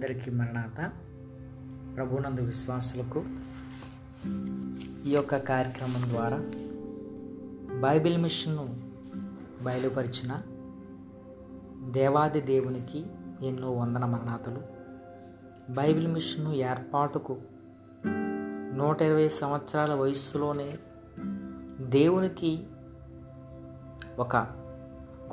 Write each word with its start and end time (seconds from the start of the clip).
అందరికీ 0.00 0.30
మరణాత. 0.30 0.92
ప్రభునందు 1.96 2.40
విశ్వాసులకు 2.40 3.24
ఈ 5.06 5.10
యొక్క 5.10 5.36
కార్యక్రమం 5.36 6.08
ద్వారా 6.08 6.36
బైబిల్ 7.80 8.18
మిషన్ను 8.18 8.76
బయలుపరిచిన 9.62 10.42
దేవాది 11.90 12.40
దేవునికి 12.40 13.06
ఎన్నో 13.42 13.72
వందన 13.72 14.04
మరణాతలు. 14.04 14.60
బైబిల్ 15.72 16.08
మిషన్ను 16.08 16.52
ఏర్పాటుకు 16.52 17.40
నూట 18.74 19.02
ఇరవై 19.02 19.28
సంవత్సరాల 19.28 19.94
వయస్సులోనే 19.94 20.78
దేవునికి 21.80 22.66
ఒక 24.18 24.36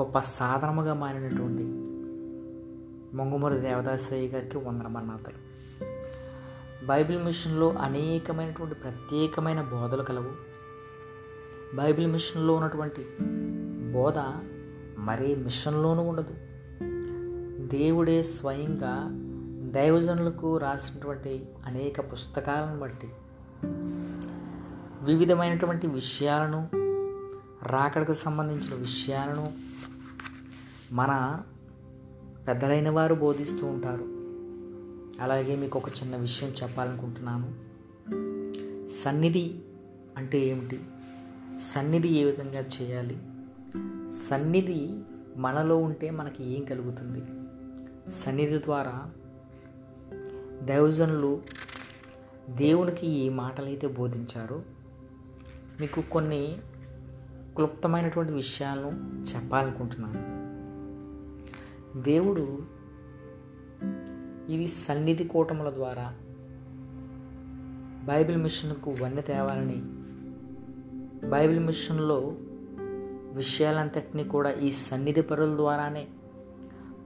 గొప్ప 0.00 0.18
సాధనముగా 0.18 0.94
మారినటువంటి 0.94 1.85
మొంగుమూరి 3.16 3.60
దేవదాసయ్య 3.60 4.28
గారికి 4.28 4.58
వందన 4.58 4.86
మన్నాతలు 4.86 5.46
బైబిల్ 6.86 7.24
మిషన్లో 7.24 7.72
అనేకమైనటువంటి 7.72 8.74
ప్రత్యేకమైన 8.74 9.62
బోధలు 9.62 10.02
కలవు. 10.02 10.30
బైబిల్ 11.76 12.06
మిషన్లో 12.06 12.54
ఉన్నటువంటి 12.54 13.06
బోధ 13.92 14.18
మరే 14.98 15.34
మిషన్లోనూ 15.34 16.02
ఉండదు. 16.02 16.34
దేవుడే 17.66 18.22
స్వయంగా 18.22 19.08
దైవజనులకు 19.72 20.58
రాసినటువంటి 20.58 21.48
అనేక 21.66 22.12
పుస్తకాలను 22.12 22.80
బట్టి 22.80 23.10
వివిధమైనటువంటి 25.02 25.86
విషయాలను 25.86 26.68
రాకడకు 27.66 28.12
సంబంధించిన 28.12 28.74
విషయాలను 28.74 29.52
మన 30.92 31.40
పెద్దలైన 32.48 32.90
వారు 32.90 33.14
బోధిస్తూ 33.14 33.66
ఉంటారు. 33.66 34.16
అలాగే 35.22 35.56
మీకు 35.56 35.78
ఒక 35.78 35.88
చిన్న 35.88 36.16
విషయం 36.16 36.52
చెప్పాలనుకుంటున్నాను. 36.62 37.54
సన్నిధి 38.88 39.54
అంటే 40.16 40.38
ఏమిటి? 40.38 40.80
సన్నిధి 41.58 42.08
ఏ 42.08 42.24
విధంగా 42.24 42.60
చేయాలి? 42.60 43.18
సన్నిధి 44.10 44.98
మనలో 45.36 45.78
ఉంటే 45.78 46.10
మనకి 46.10 46.52
ఏం 46.54 46.64
కలుగుతుంది? 46.64 47.22
సన్నిధి 48.10 48.58
ద్వారా 48.58 49.10
దైవజనులు 50.62 51.42
దేవునికి 52.50 53.06
ఏ 53.06 53.28
మాటలైతే 53.28 53.86
బోధించారో 53.86 54.62
మీకు 55.80 56.00
కొన్ని 56.00 56.58
క్లుప్తమైనటువంటి 57.56 58.32
విషయాలను 58.32 59.24
చెప్పాలనుకుంటున్నాను. 59.34 60.25
దేవుడు 62.02 62.62
ఇది 64.52 64.68
సన్నిధి 64.68 65.24
కూటముల 65.24 65.70
ద్వారా 65.74 66.14
బైబిల్ 68.04 68.36
మిషన్కు 68.36 68.96
వన్నె 69.00 69.22
తేవాలని 69.22 69.82
బైబిల్ 71.28 71.60
మిషన్లో 71.60 72.32
విషయాలంతటినీ 73.32 74.24
కూడా 74.24 74.50
ఈ 74.50 74.70
సన్నిధి 74.70 75.22
పరుల 75.22 75.56
ద్వారానే 75.56 76.08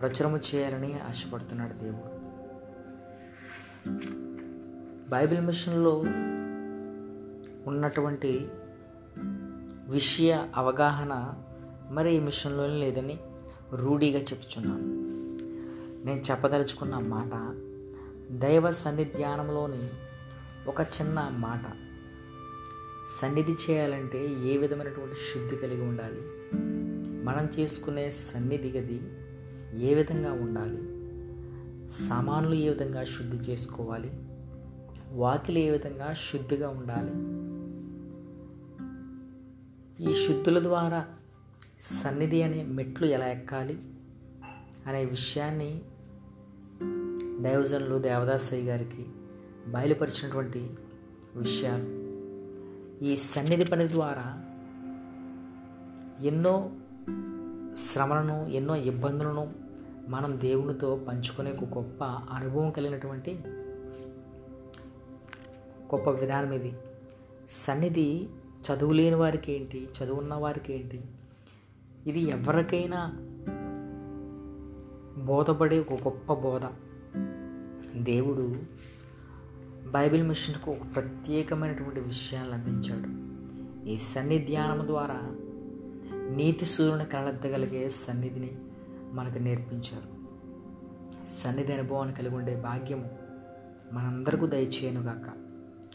ప్రచురము 0.00 0.40
చేయాలని 0.54 1.00
ఆశపడుతున్నాడు 1.00 1.74
దేవుడు. 1.74 2.16
బైబిల్ 5.10 5.40
మిషన్లో 5.40 6.04
ఉన్నటువంటి 7.66 8.48
విషయ 9.88 10.48
అవగాహన 10.56 11.34
మరి 11.90 12.16
ఈ 12.16 12.20
మిషన్లోనే 12.20 12.74
లేదని 12.74 13.18
రూఢీగా 13.74 14.18
చెప్తున్నాను 14.18 14.96
నేను 16.06 16.20
చెప్పదలుచుకున్న 16.30 16.98
మాట 16.98 17.56
దైవ 18.38 18.70
సన్నిధ్యానంలోని 18.70 19.88
ఒక 20.68 20.80
చిన్న 20.80 21.28
మాట. 21.38 21.62
సన్నిధి 23.08 23.52
చేయాలంటే 23.52 24.28
ఏ 24.44 24.56
విధమైనటువంటి 24.56 25.14
శుద్ధి 25.14 25.56
కలిగి 25.56 25.82
ఉండాలి? 25.82 26.22
మనం 27.24 27.48
చేసుకునే 27.58 28.10
సన్నిధి 28.10 28.70
గది 28.70 29.00
ఏ 29.86 29.94
విధంగా 29.94 30.32
ఉండాలి? 30.32 30.96
సామాన్లు 31.92 32.54
ఏ 32.54 32.68
విధంగా 32.68 33.04
శుద్ధి 33.04 33.52
చేసుకోవాలి? 33.52 34.10
వాకిలి 35.12 35.60
ఏ 35.60 35.70
విధంగా 35.70 36.12
శుద్ధిగా 36.12 36.68
ఉండాలి? 36.68 37.14
ఈ 40.10 40.26
శుద్ధుల 40.26 40.62
ద్వారా 40.62 41.06
సన్నిధి 41.80 42.42
అనే 42.42 42.64
మెట్లు 42.64 43.06
ఎలా 43.06 43.26
ఎక్కాలి 43.26 43.78
అనే 44.86 45.04
విషయాన్ని 45.04 45.80
దైవజనులు 47.42 47.98
దేవదాసయ్య 47.98 48.70
గారికి 48.70 49.06
బయలుపరిచినటువంటి 49.68 50.70
విషయాలు. 51.36 52.06
ఈ 53.04 53.16
సన్నిధి 53.16 53.64
పని 53.64 53.88
ద్వారా 53.88 54.42
ఎన్నో 56.22 56.70
శ్రమలను 57.76 58.46
ఎన్నో 58.46 58.76
ఇబ్బందులను 58.76 59.54
మనం 60.08 60.40
దేవునితో 60.40 61.04
పంచుకునే 61.08 61.52
ఒక 61.52 61.78
గొప్ప 61.78 62.04
అనుభవం 62.04 62.70
కలిగినటువంటి 62.70 63.38
గొప్ప 65.94 66.10
విధానం 66.10 66.52
ఇది. 66.52 66.72
సన్నిధి 67.48 68.28
చదువు 68.66 68.92
లేని 68.92 69.16
వారికి 69.16 69.52
ఏంటి? 69.52 69.88
చదువున్న 70.02 70.34
వారికి 70.34 70.72
ఏంటి? 70.72 71.00
ఇది 72.06 72.20
ఎవరికైనా 72.20 73.12
బోధపడే 75.24 75.80
ఒక 75.80 75.92
గొప్ప 75.92 76.32
బోధ. 76.34 76.62
దేవుడు 77.96 78.54
బైబిల్ 79.90 80.22
మిషన్కు 80.22 80.70
ఒక 80.70 80.94
ప్రత్యేకమైనటువంటి 80.94 82.00
విషయాలను 82.00 82.52
అందించాడు. 82.52 83.26
ఈ 83.88 83.98
సన్నిధ్యానం 83.98 84.86
ద్వారా 84.86 85.20
నీతి 86.30 86.64
సూర్యుని 86.64 87.04
కలెత్తగలిగే 87.04 87.88
సన్నిధిని 87.88 88.58
మనకు 89.12 89.38
నేర్పించారు 89.38 90.16
సన్నిధి 91.26 91.72
అనుభవాన్ని 91.72 92.14
కలిగి 92.14 92.34
ఉండే 92.34 92.56
భాగ్యము 92.56 93.10
మనందరికీ 93.92 94.46
దయచేయనుగాక. 94.46 95.28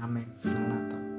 ఆమె 0.00 0.20
మరణార్థం 0.20 1.13